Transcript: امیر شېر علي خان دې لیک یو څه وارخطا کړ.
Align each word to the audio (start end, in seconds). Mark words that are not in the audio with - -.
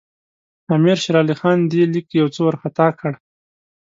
امیر 0.75 0.97
شېر 1.03 1.15
علي 1.21 1.35
خان 1.39 1.59
دې 1.71 1.83
لیک 1.93 2.07
یو 2.19 2.27
څه 2.35 2.39
وارخطا 2.43 2.87
کړ. 2.99 3.11